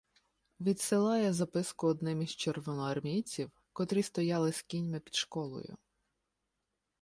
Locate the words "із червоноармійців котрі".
2.21-4.03